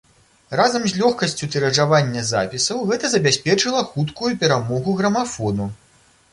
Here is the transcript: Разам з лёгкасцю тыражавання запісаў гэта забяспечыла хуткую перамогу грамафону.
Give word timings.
Разам 0.59 0.87
з 0.93 1.01
лёгкасцю 1.01 1.49
тыражавання 1.55 2.25
запісаў 2.31 2.81
гэта 2.93 3.13
забяспечыла 3.15 3.87
хуткую 3.93 4.33
перамогу 4.43 4.99
грамафону. 5.03 5.73